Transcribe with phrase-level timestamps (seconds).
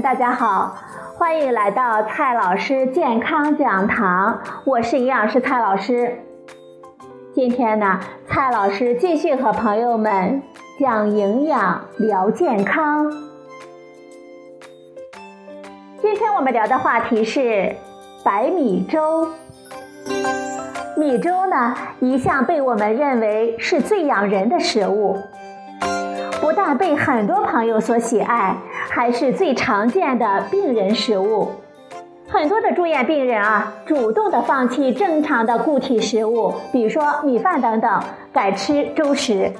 [0.00, 0.74] 大家好，
[1.18, 6.18] 欢迎来到蔡老师健康讲堂，我是营养师蔡老师。
[7.34, 10.42] 今天呢，蔡老师继续和朋友们
[10.80, 13.12] 讲营养、聊健康。
[16.00, 17.76] 今天我们聊的话题是
[18.24, 19.28] 白米粥。
[20.96, 25.18] 米粥呢，一向被我们认为是最养人的食物，
[26.64, 28.56] 但被很多朋友所喜爱，
[28.88, 31.50] 还是最常见的病人食物。
[32.28, 38.00] 很多的住院病人啊，主动的放弃正常的固体食物，比如说米饭等等，
[38.32, 39.50] 改吃粥食，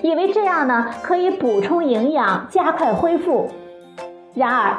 [0.00, 3.50] 以为这样呢可以补充营养，加快恢复。
[4.34, 4.78] 然而，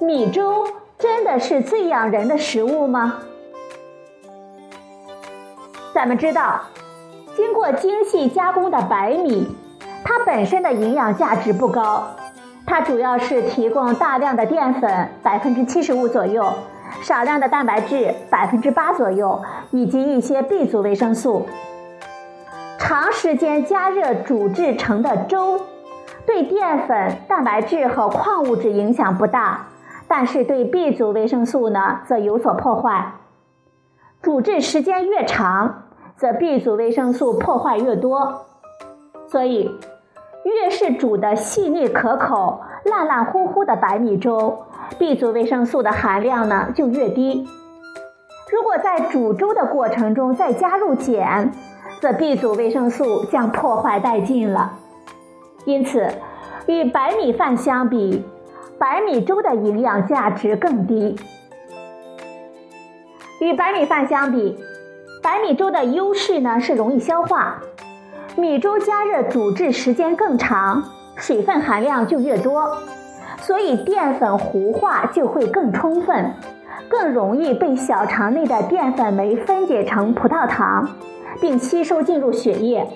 [0.00, 0.66] 米粥
[0.98, 3.18] 真的是最养人的食物吗？
[5.92, 6.62] 咱们知道，
[7.36, 9.46] 经过精细加工的白米，
[10.04, 12.04] 它本身的营养价值不高，
[12.66, 16.52] 它主要是提供大量的淀粉，百分之七十五左右，
[17.02, 21.46] 少量的蛋白质，百分之八左右，以及一些 B 族维生素。
[22.78, 25.60] 长时间加热煮制成的粥，
[26.26, 29.66] 对淀粉、蛋白质和矿物质影响不大，
[30.08, 33.12] 但是对 B 族维生素呢，则有所破坏。
[34.20, 35.84] 煮制时间越长，
[36.16, 38.46] 则 B 族维生素破坏越多，
[39.32, 39.74] 所以
[40.44, 44.58] 越是煮的细腻可口、烂烂乎乎的白米粥
[44.98, 47.48] ，B 族维生素的含量呢就越低。
[48.52, 51.50] 如果在煮粥的过程中再加入碱，
[51.98, 54.74] 则 B 族维生素将破坏殆尽了。
[55.64, 56.06] 因此，
[56.66, 58.22] 与白米饭相比，
[58.78, 61.16] 白米粥的营养价值更低。
[63.40, 64.58] 与白米饭相比，
[65.22, 67.62] 白米粥的优势呢是容易消化。
[68.36, 70.82] 米粥加热煮制时间更长，
[71.16, 72.78] 水分含量就越多，
[73.40, 76.32] 所以淀粉糊化就会更充分，
[76.88, 80.88] 更容易被小肠内的淀粉酶分解成葡萄糖，
[81.40, 82.86] 并吸收进入血液。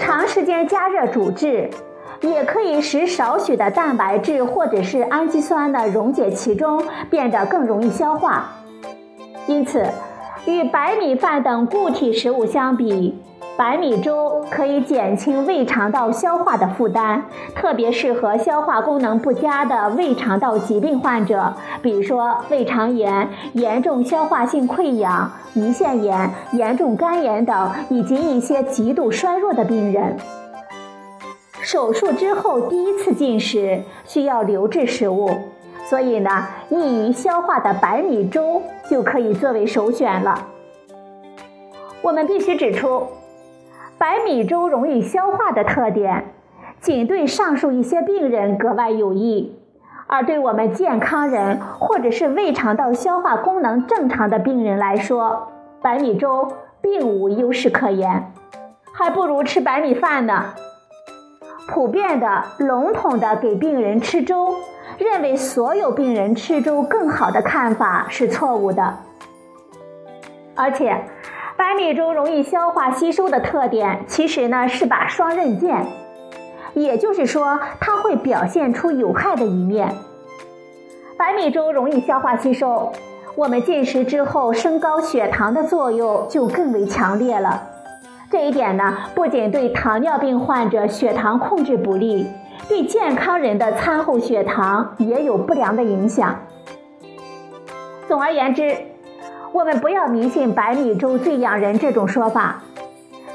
[0.00, 1.70] 长时间加热煮制，
[2.20, 8.48] 也可以使少许的蛋白质或者是氨基酸呢溶解其中，变得更容易消化。
[9.46, 9.86] 因此，
[10.46, 13.20] 与白米饭等固体食物相比，
[13.62, 17.22] 白米粥可以减轻胃肠道消化的负担，
[17.54, 30.16] 特别适合消化功能不佳的胃肠道疾病患者，比如说胃肠炎、严重消化性溃疡、胰腺炎、严重肝炎等，以及一些极度衰弱的病人。
[31.60, 35.30] 手术之后第一次进食需要留置食物。
[35.84, 40.48] 所以呢，易于消化的白米粥就可以作为首选了。
[42.02, 43.06] 我们必须指出，
[44.02, 46.24] 白米粥容易消化的特点，
[46.80, 49.56] 仅对上述一些病人格外有益，
[50.08, 58.32] 而对我们健康人或者是胃肠道消化功能正常的病人来说，白米粥并无优势可言，
[58.92, 60.46] 还不如吃白米饭呢。
[61.68, 64.56] 普遍的、笼统的给病人吃粥。
[64.98, 68.98] 认为所有病人吃粥更好的看法是错误的，
[70.54, 71.04] 而且
[71.56, 75.86] 白米粥容易消化吸收的特点其实呢是把双刃剑，
[76.74, 79.94] 也就是说它会表现出有害的一面。
[81.16, 82.92] 白米粥容易消化吸收，
[83.36, 87.68] 我们进食之后升高血糖的作用就更为强烈了。
[88.30, 92.26] 这一点呢不仅对糖尿病患者血糖控制不利。
[92.68, 96.40] 对健康人的餐后血糖也有不良的影响。
[98.08, 98.76] 总而言之，
[99.52, 102.62] 我们不要迷信白米粥最养人这种说法。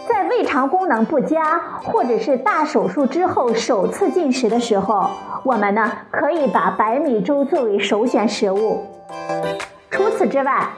[0.07, 5.09] 在胃肠功能不佳或者是大手术之后首次进食的时候，
[5.43, 8.85] 我们呢可以把白米粥作为首选食物。
[9.91, 10.69] 除此之外，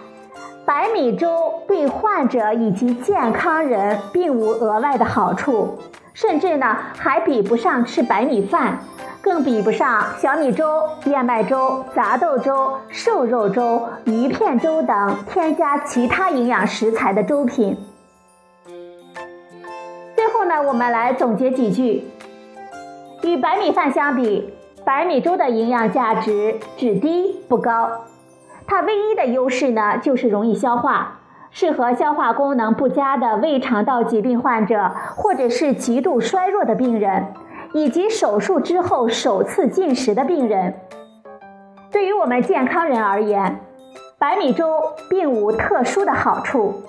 [0.65, 5.77] 白米粥对患者以及健康人并无额外的好处。
[6.13, 8.79] 甚至呢，还比不上吃白米饭，
[9.21, 17.77] 更比不上小米粥、燕麦粥、杂豆粥、瘦肉粥、鱼片粥等添加其他营养食材的粥品。
[20.15, 22.05] 最后呢，我们来总结几句：
[23.23, 24.53] 与白米饭相比，
[24.85, 27.89] 白米粥的营养价值只低不高，
[28.65, 31.15] 它唯一的优势呢，就是容易消化。
[31.51, 37.33] 适合消化功能不佳的胃肠道疾病患者，或者是极度衰弱的病人，
[37.73, 40.73] 以及手术之后首次进食的病人。
[41.91, 43.59] 对于我们健康人而言，
[44.17, 46.83] 白米粥并无特殊的好处。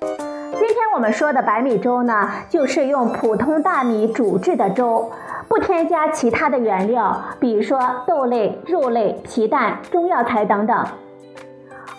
[0.00, 5.10] 今天我们说的白米粥呢，就是用普通大米煮制的粥，
[5.48, 10.86] 不添加其他的原料，比如说豆类、肉类、皮蛋、中药材等等。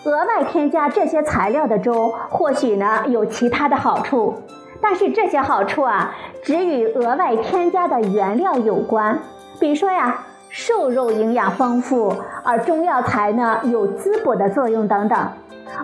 [0.04, 4.34] 额外添加这些材料的粥，或许呢有其他的好处，
[4.80, 6.14] 但是这些好处啊，
[6.44, 9.18] 只与额外添加的原料有关。
[9.58, 12.14] 比如说呀，瘦肉营养丰富，
[12.44, 15.28] 而中药材呢有滋补的作用等等，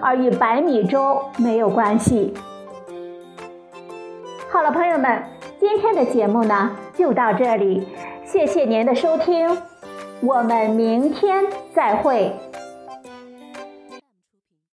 [0.03, 2.35] 而与白米粥没有关系。
[4.51, 5.23] 好了，朋友们，
[5.59, 7.89] 今天的节目呢就到这里，
[8.25, 9.57] 谢谢您的收听，
[10.21, 12.33] 我们明天再会。